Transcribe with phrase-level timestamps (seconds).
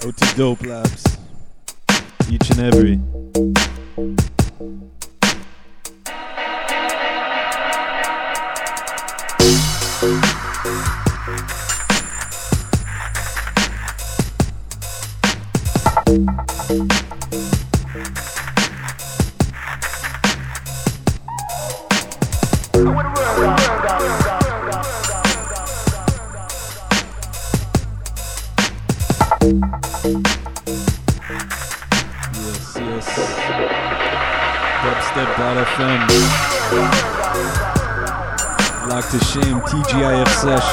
[0.00, 1.16] To Dope Labs.
[2.28, 3.00] Each and every.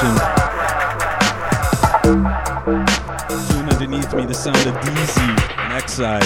[0.02, 0.16] Session.
[3.48, 5.18] Tune underneath me the sound of DZ
[5.58, 6.22] and X-Side.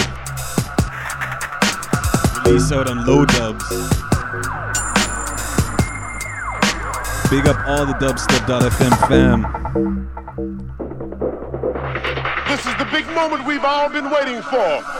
[2.46, 3.64] Release out on low dubs.
[7.30, 9.42] Big up all the dubstep.fm fam.
[12.48, 14.95] This is the big moment we've all been waiting for.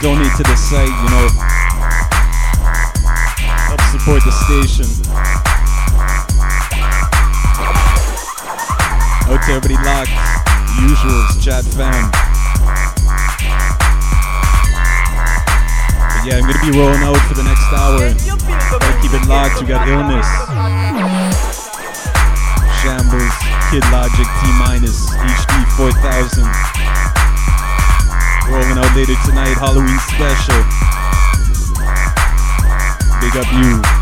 [0.00, 1.26] Donate to the site, you know.
[3.66, 4.86] Help support the station.
[9.48, 10.10] To everybody locked.
[10.78, 12.10] Usuals, chat fam.
[16.04, 18.12] But yeah, I'm gonna be rolling out for the next hour.
[18.78, 19.60] Gotta keep it locked.
[19.60, 20.28] you got illness.
[22.82, 23.34] Shambles,
[23.70, 26.77] Kid Logic, T minus, HD 4000.
[28.50, 30.56] Rolling out later tonight, Halloween special.
[33.20, 33.97] Big up you.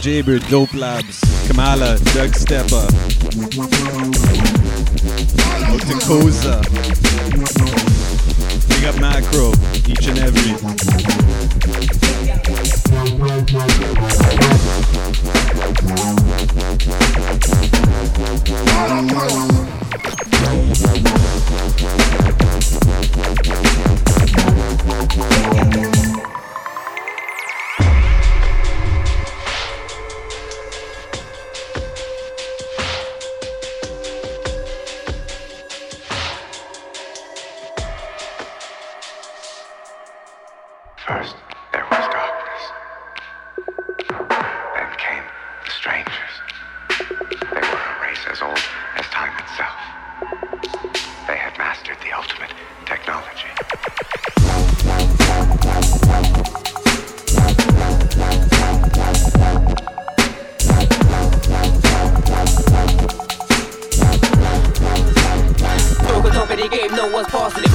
[0.00, 2.86] Jaber, Dope Labs, Kamala, Doug Stepper.
[5.66, 5.82] Out
[66.60, 67.69] the game, no one's passing it.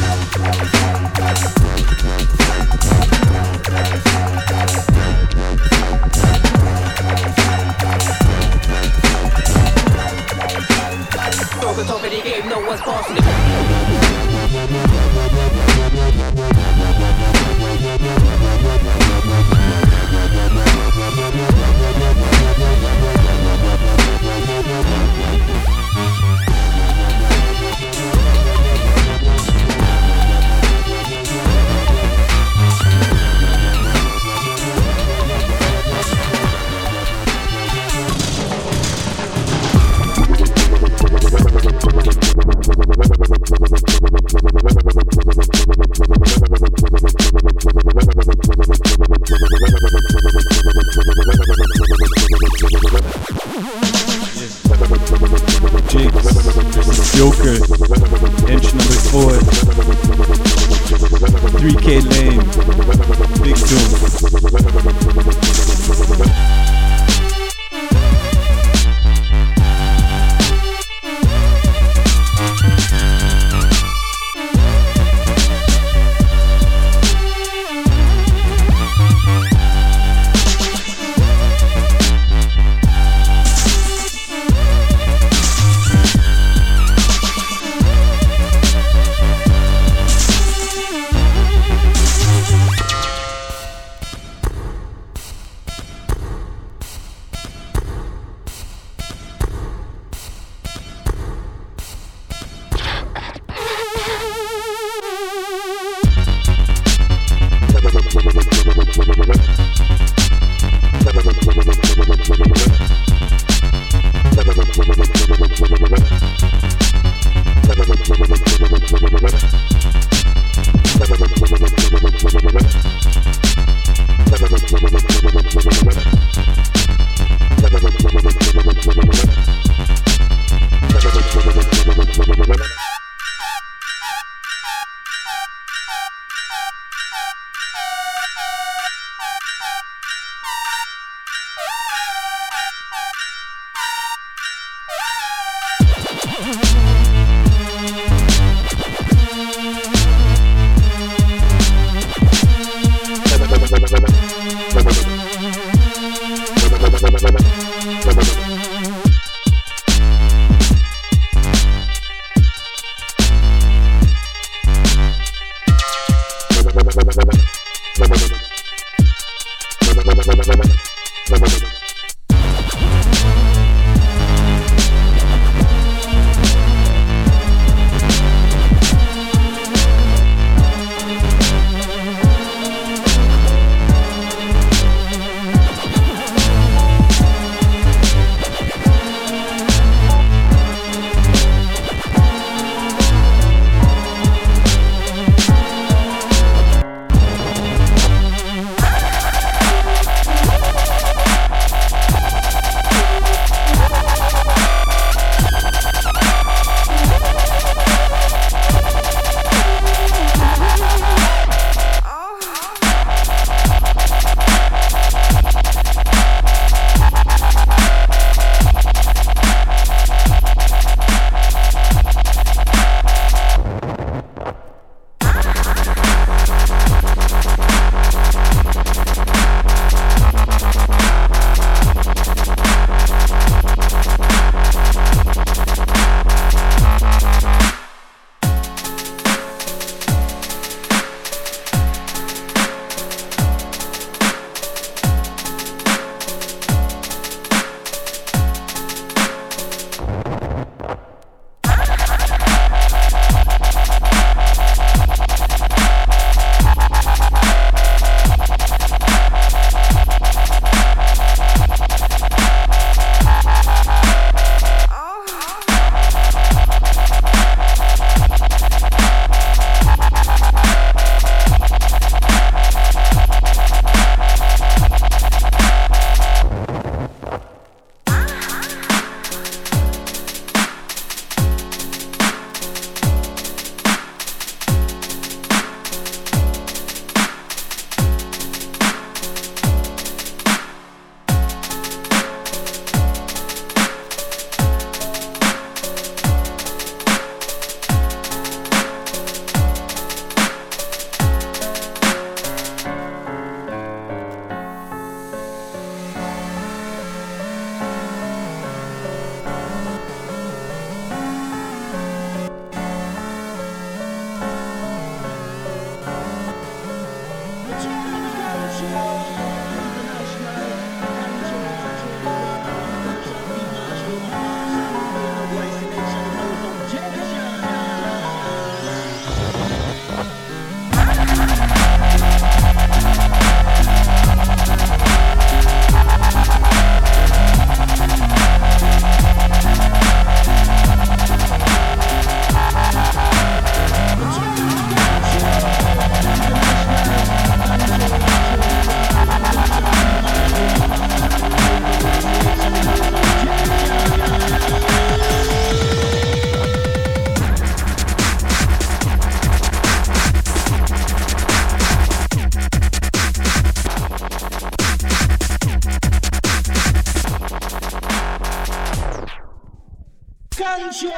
[370.75, 371.13] Control,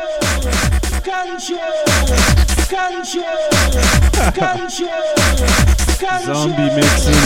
[1.02, 1.82] control,
[4.38, 5.02] control,
[6.22, 7.26] zombie mixing.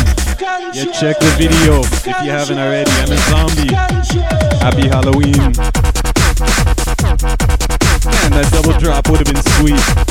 [0.71, 2.89] Yeah, check the video if you haven't already.
[2.91, 3.73] I'm a zombie.
[4.63, 5.35] Happy Halloween.
[8.05, 10.10] Man, that double drop would have been sweet.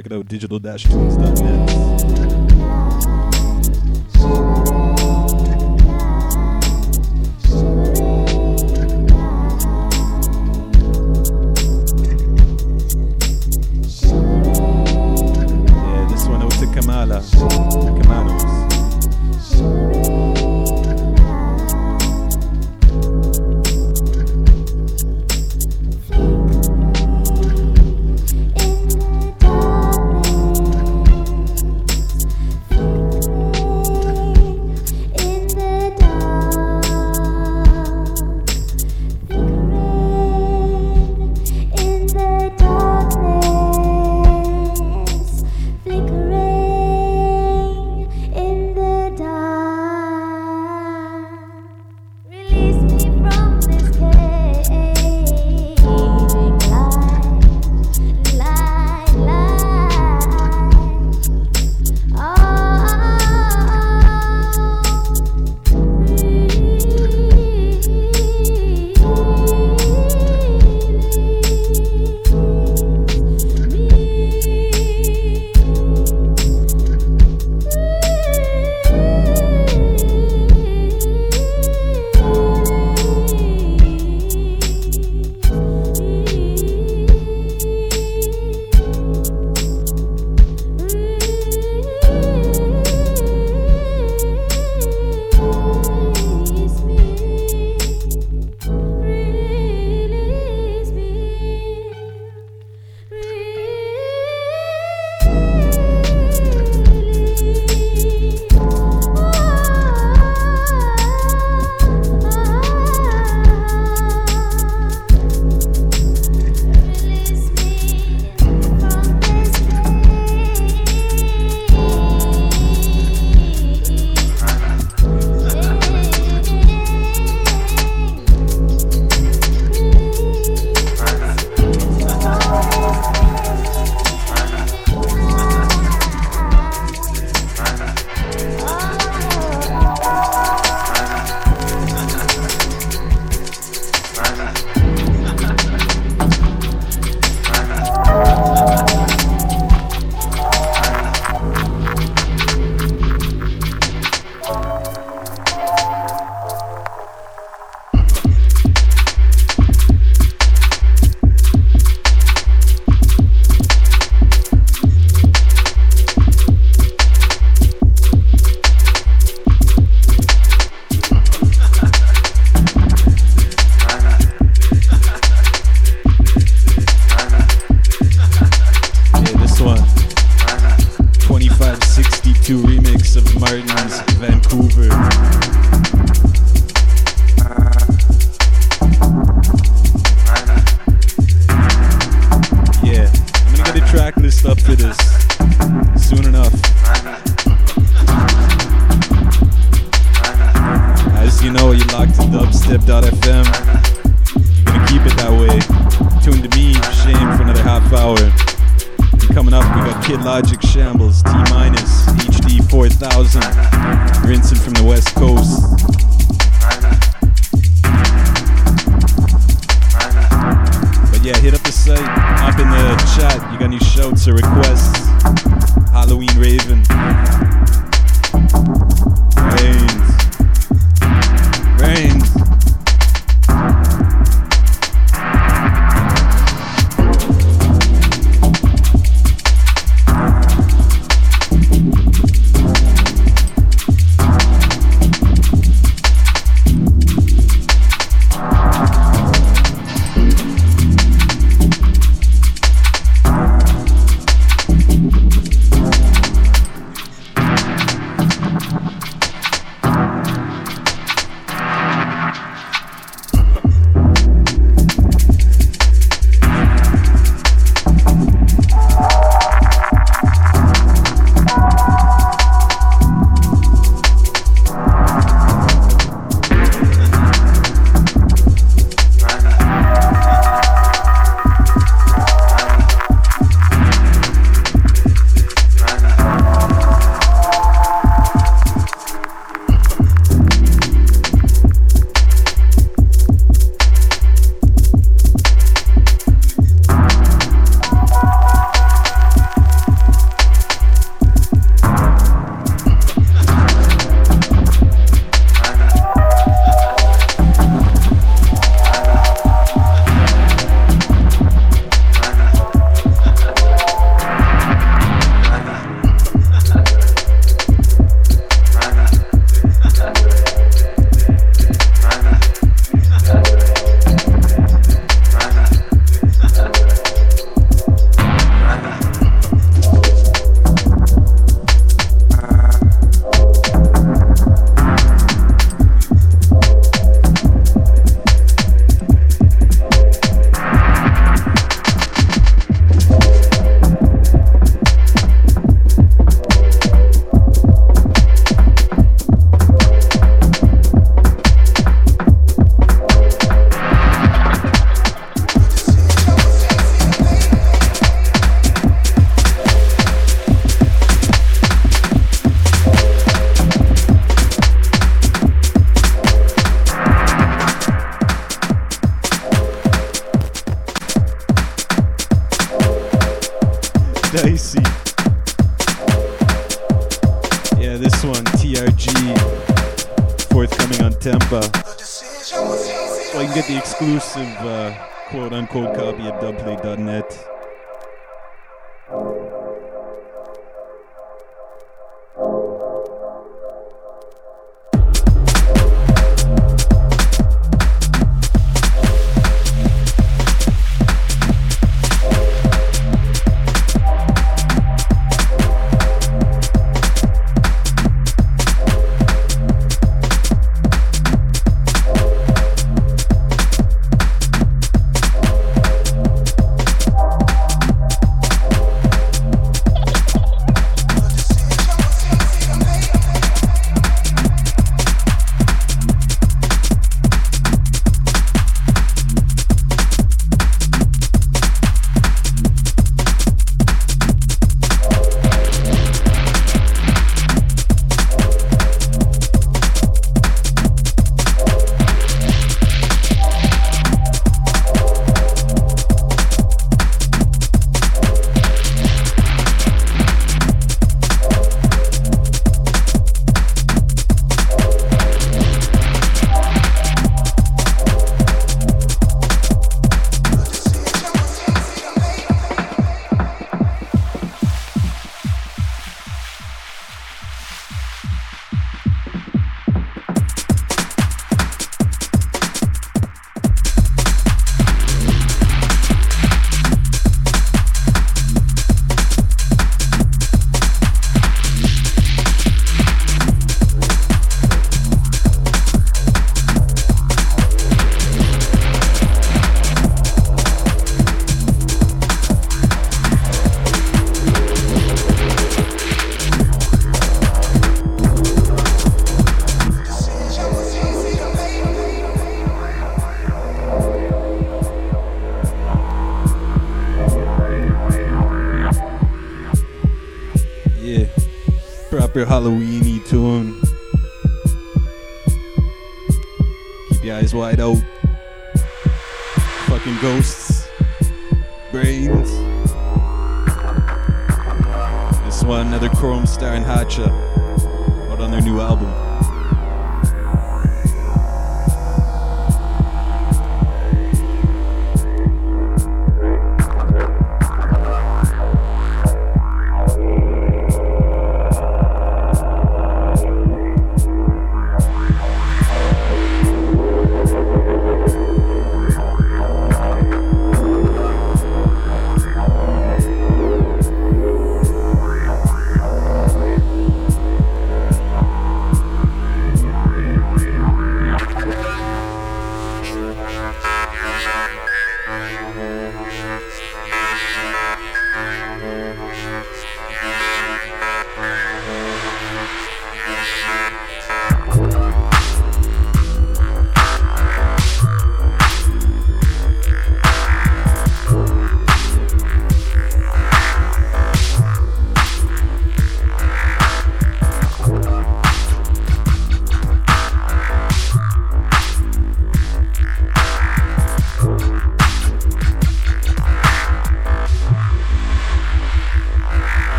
[0.00, 1.79] Check it out, digital-tunes.net.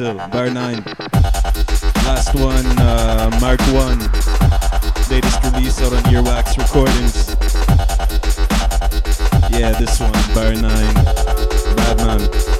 [0.00, 0.16] ill.
[0.28, 0.82] Bar 9.
[2.04, 3.98] Last one, uh, Mark 1.
[5.10, 7.28] Latest release out on Earwax Recordings.
[9.50, 10.94] Yeah, this one, Bar 9.
[11.76, 12.55] Badman.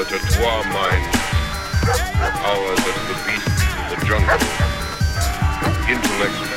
[0.00, 1.04] the Tatois mind,
[2.46, 3.46] ours is the beast,
[3.90, 4.38] the jungle,
[5.90, 6.49] Intellect.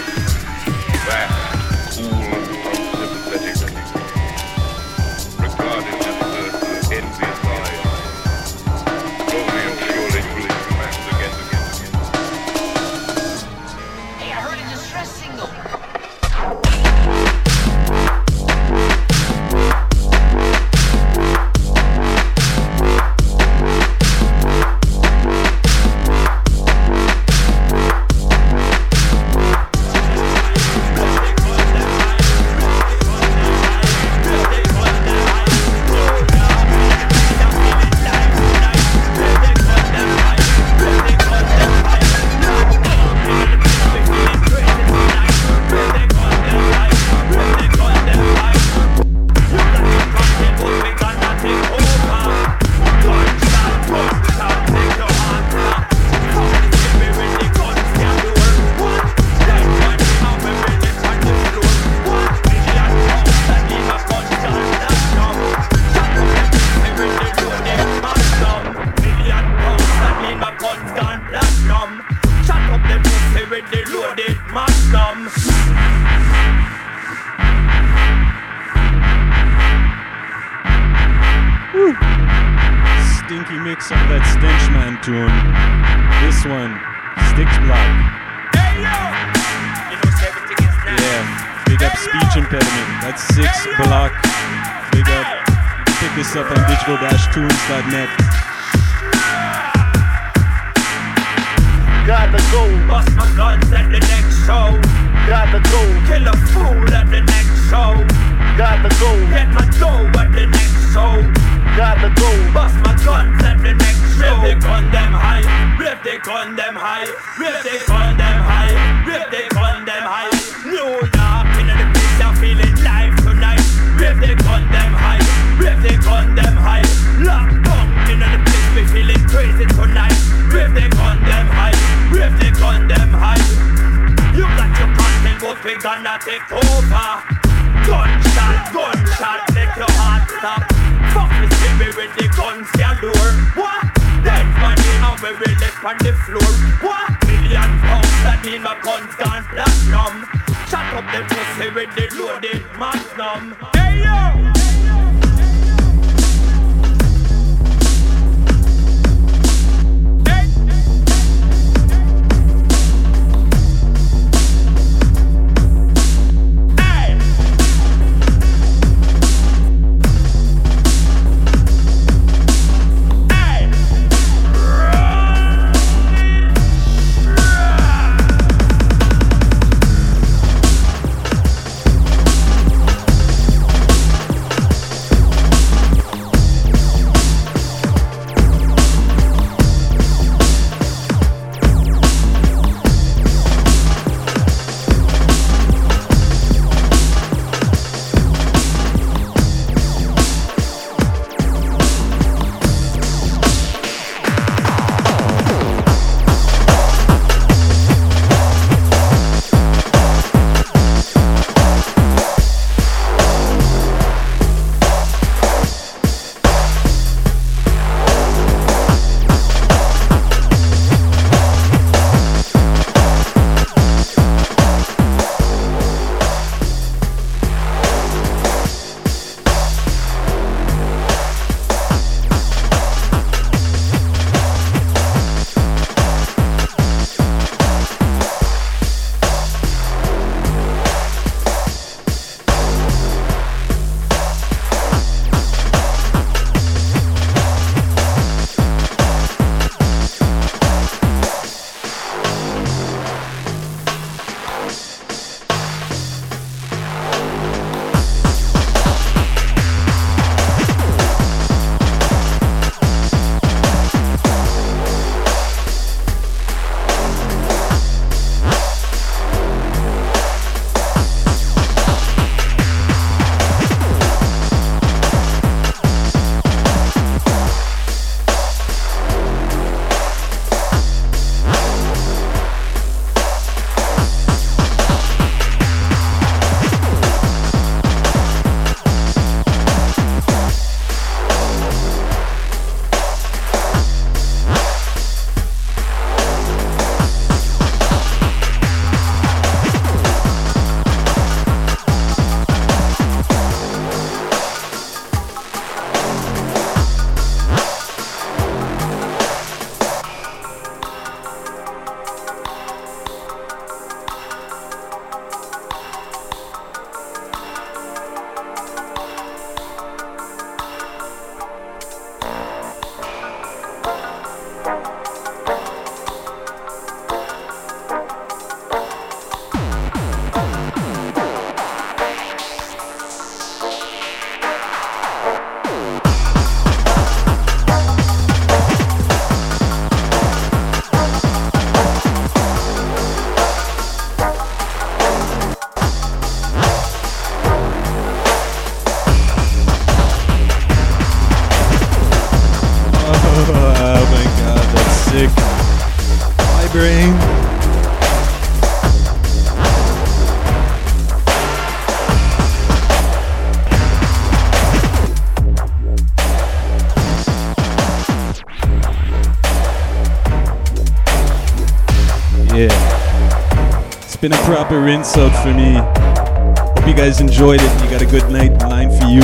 [374.23, 375.73] Been a proper insult for me.
[375.73, 377.83] Hope you guys enjoyed it.
[377.83, 379.19] You got a good night line for you.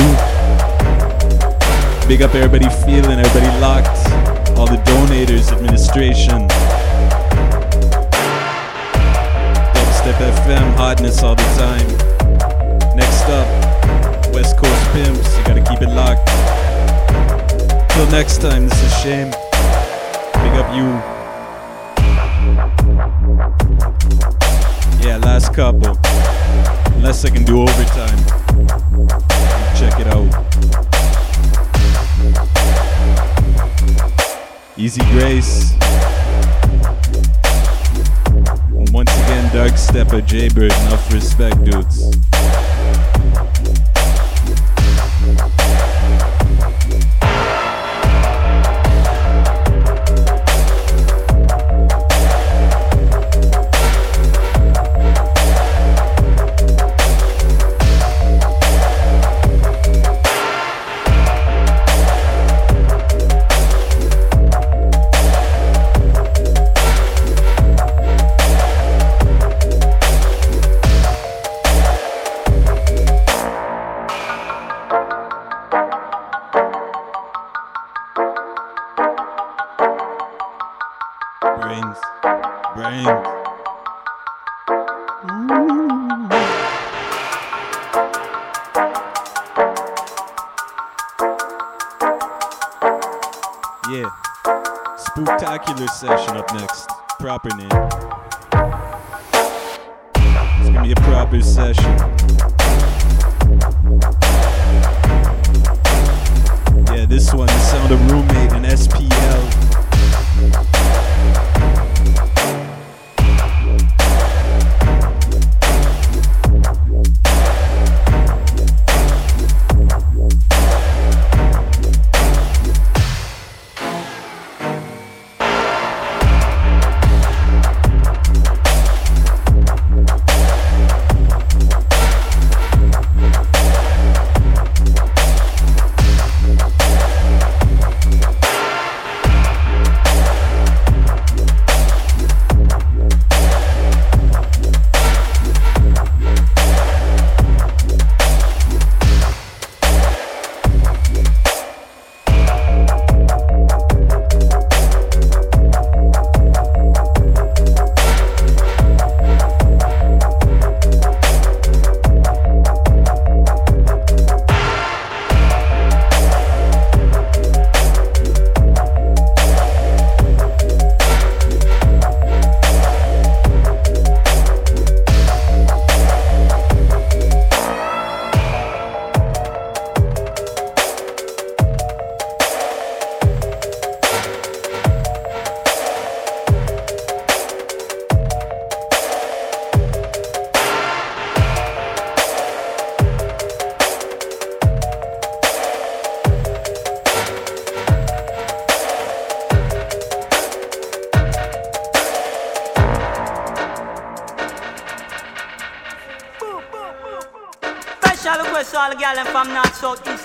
[2.06, 3.88] Big up everybody feeling, everybody locked.
[4.58, 6.46] All the donators, administration.
[9.72, 11.88] Dubstep FM, hotness all the time.
[12.94, 13.48] Next up,
[14.34, 15.34] West Coast Pimps.
[15.38, 16.28] You gotta keep it locked.
[17.92, 19.30] Till next time, this is Shame.
[19.30, 21.19] Big up you.
[25.40, 25.98] Last couple.
[26.96, 28.18] Unless I can do overtime.
[29.76, 30.28] Check it out.
[34.76, 35.72] Easy Grace.
[38.92, 42.19] Once again, Dark Stepper, Jaybird, enough respect, dudes.
[97.42, 97.69] Proper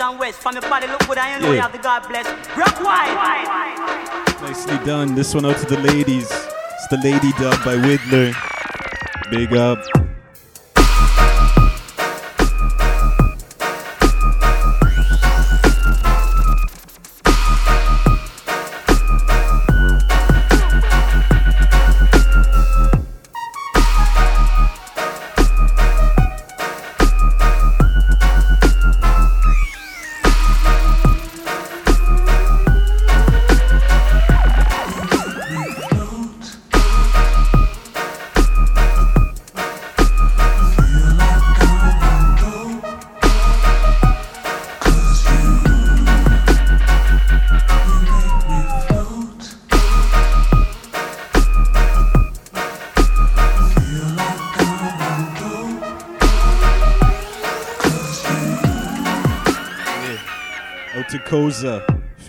[0.06, 0.40] and west.
[0.40, 1.54] From your body look good you know Yeah.
[1.54, 2.28] you have the God bless.
[2.58, 3.16] Rock wine.
[4.42, 5.16] Nicely done.
[5.16, 6.30] This one out to the ladies.
[6.32, 8.34] It's the Lady Dub by Whittler.
[9.32, 9.80] Big up.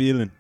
[0.07, 0.36] Feeling.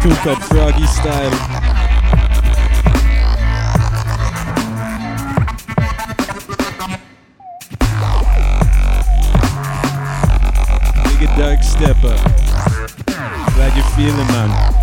[0.00, 1.30] Puka Froggy style.
[11.18, 12.16] Big dark stepper.
[13.54, 14.75] Glad you're feeling, man.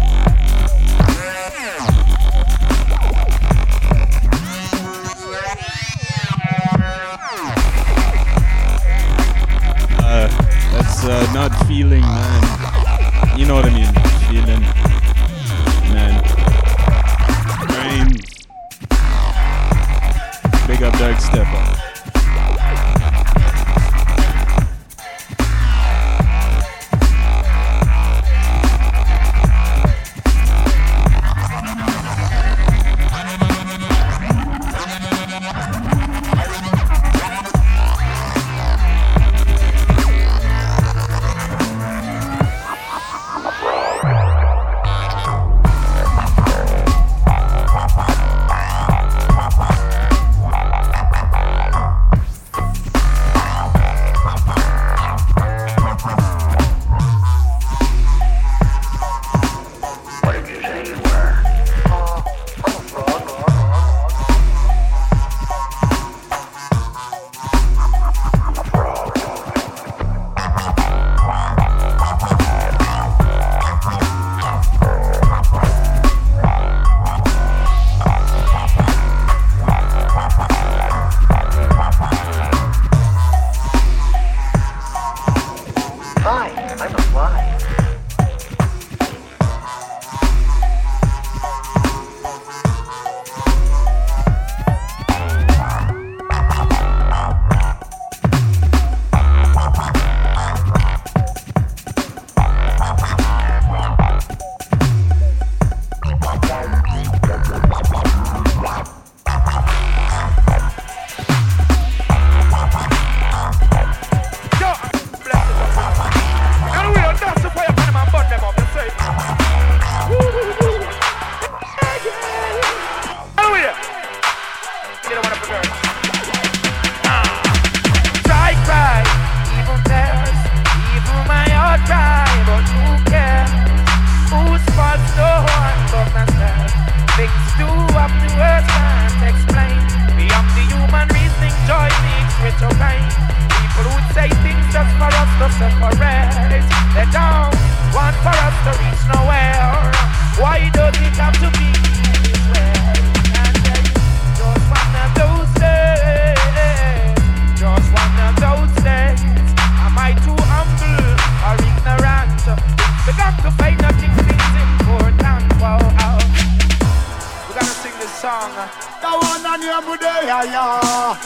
[169.05, 171.17] Every day, yeah, yeah.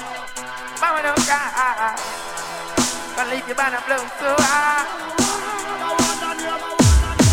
[0.82, 1.94] Mama don't cry.
[3.16, 4.86] Gonna leave you by the blue so high.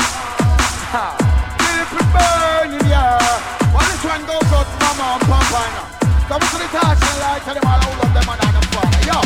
[1.60, 3.20] Keep it burning, yeah.
[3.74, 5.88] Well, this one goes out to mama and papa, now.
[6.30, 9.04] Come to the touch and light, tell them all I love them and I'm father,
[9.12, 9.20] yo.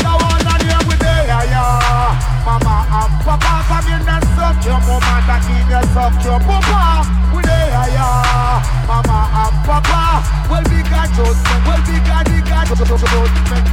[0.00, 2.31] Go on and every day, yeah, yeah.
[2.42, 7.06] Mama and papa, come in and suck your mama, that in your suck your papa.
[7.30, 8.90] We there, yeah, yeah.
[8.90, 13.66] Mama and papa, well, we got judgment, well, we got, we got judgment.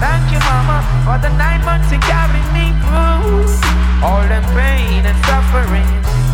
[0.00, 3.52] Thank you, mama, for the nine months you carried me through.
[4.00, 5.88] All the pain and suffering.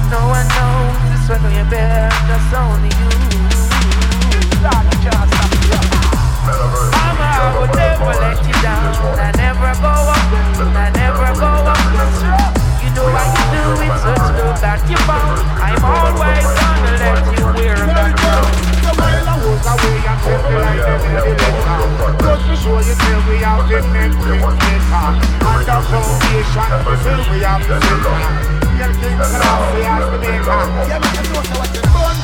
[0.07, 3.11] No one knows the struggle you bear, just only you.
[6.47, 7.02] Mama,
[7.43, 8.95] I would never let you down.
[9.19, 10.23] I never go up,
[10.63, 11.75] I never go up.
[12.79, 15.43] You know how you do it, such love that you found.
[15.59, 18.47] I'm always gonna let you wear that crown.
[18.87, 21.83] The while I was away and kept the light in the letter.
[22.23, 25.07] Just to show you till we have the men quick later.
[25.43, 26.71] And the foundation,
[27.03, 28.23] till we have the center.
[28.71, 30.63] Real kings and all we have to make her.
[30.87, 32.22] Yeah, but you know so what you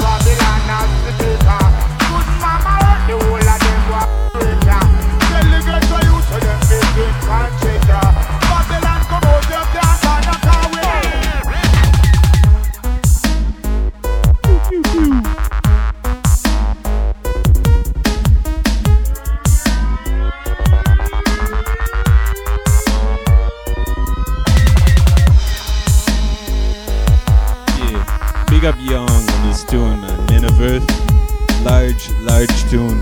[29.69, 30.45] tune, man.
[30.61, 31.65] Earth.
[31.65, 32.99] Large, large tune.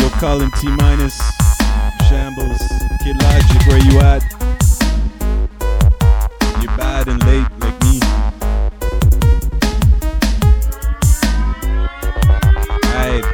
[0.00, 1.18] Yo, Colin T minus.
[2.08, 2.62] Shambles.
[3.02, 4.22] Kid Logic, where you at?
[6.62, 8.00] You're bad and late like me.
[12.86, 13.24] Alright.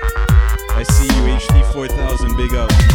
[0.70, 2.36] I see you, HD 4000.
[2.36, 2.93] Big up.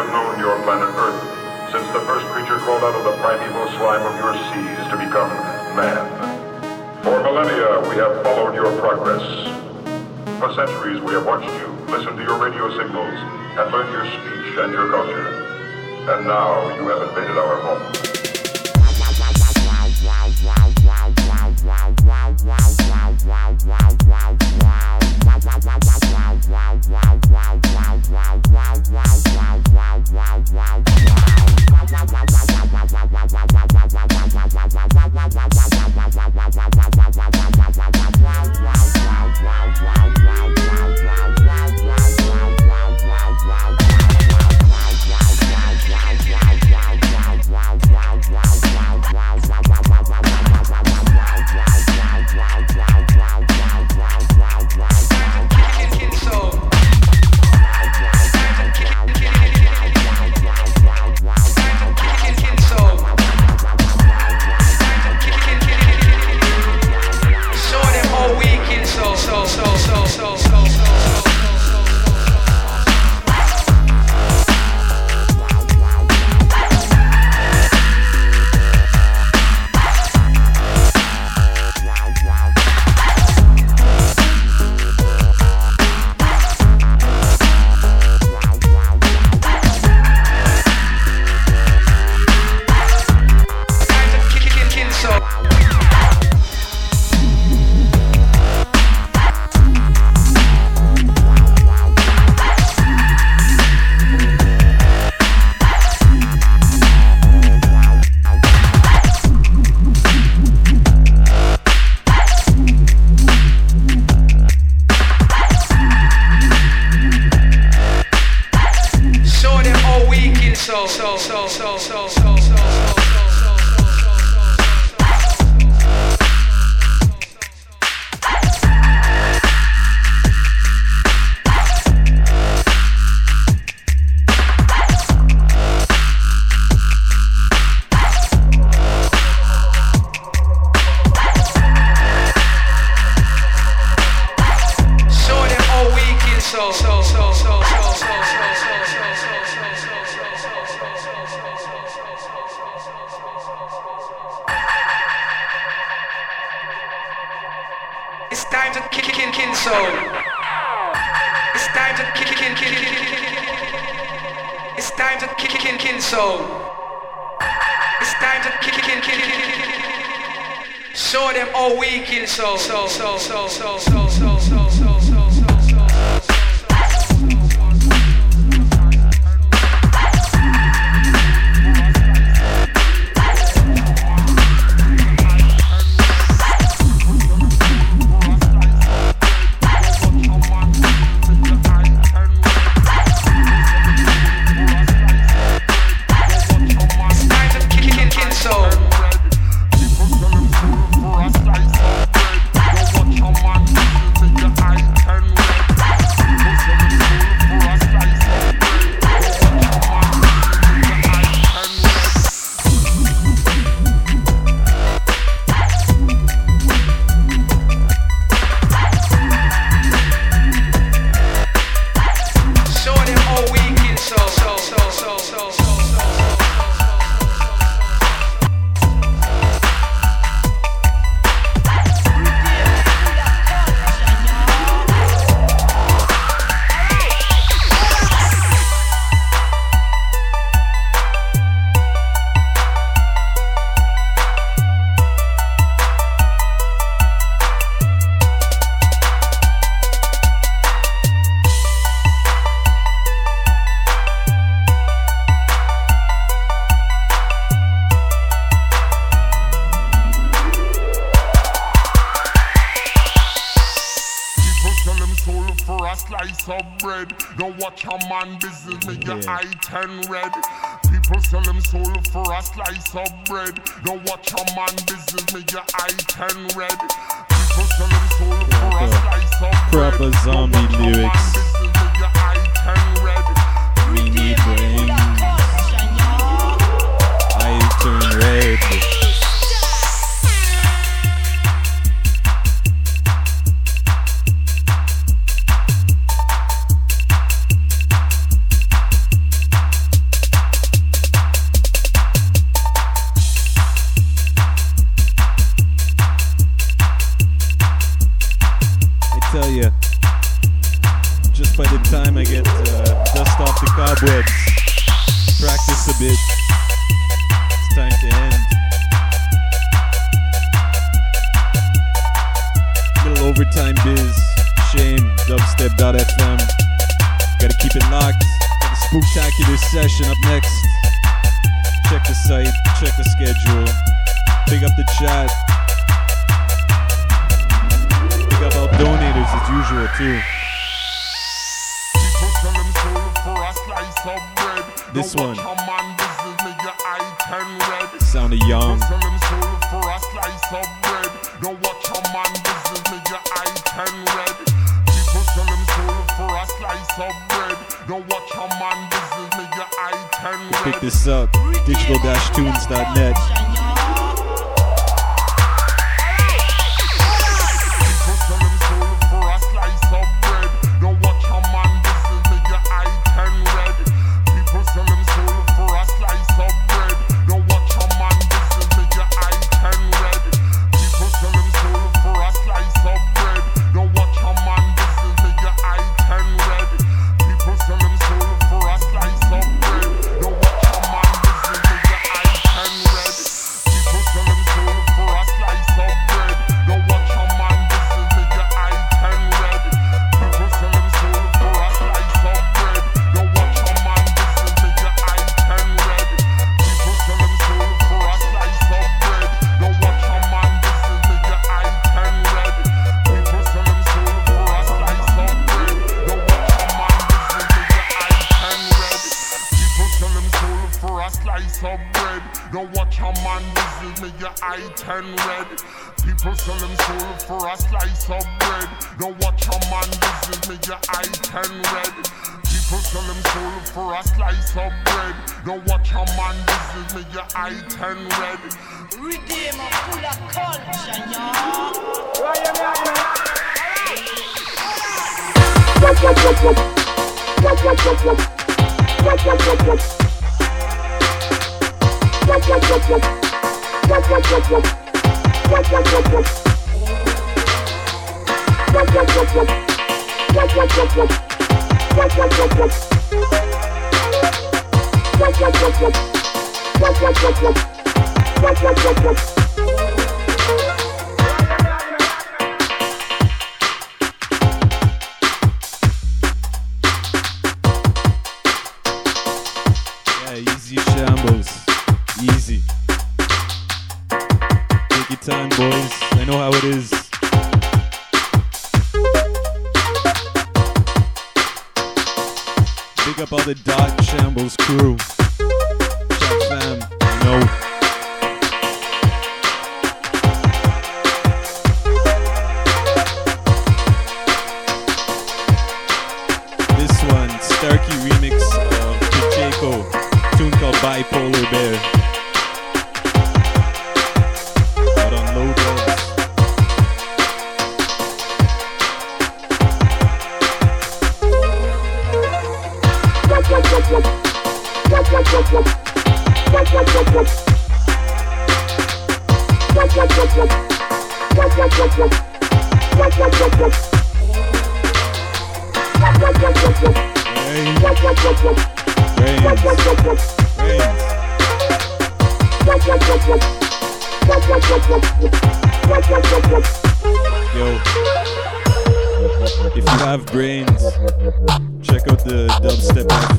[0.00, 1.20] Have known your planet Earth
[1.72, 5.28] since the first creature crawled out of the primeval slime of your seas to become
[5.76, 6.00] man.
[7.04, 9.20] For millennia, we have followed your progress.
[10.40, 13.18] For centuries, we have watched you, listened to your radio signals,
[13.60, 15.28] and learned your speech and your culture.
[16.08, 18.10] And now you have invaded our home.
[25.42, 25.70] Wow.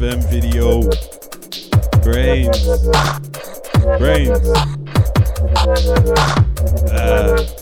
[0.02, 0.82] FM video.
[2.02, 2.58] Brains.
[4.00, 4.50] Brains.
[6.92, 7.62] Uh,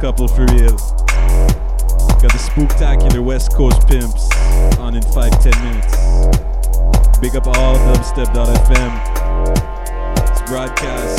[0.00, 0.76] Couple for real.
[2.22, 4.34] Got the spooktacular West Coast pimps
[4.78, 5.92] on in five, ten minutes.
[7.20, 8.92] Big up all dubstep.fm.
[10.30, 11.18] It's broadcast.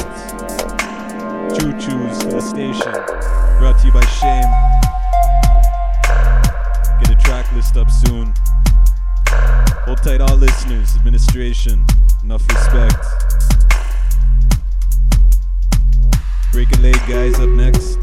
[1.60, 2.92] Choo choos for the station.
[3.60, 4.50] Brought to you by Shame.
[7.02, 8.34] Get a track list up soon.
[9.86, 11.86] Hold tight, all listeners, administration.
[12.24, 13.06] Enough respect.
[16.52, 18.00] Break a leg, guys, up next.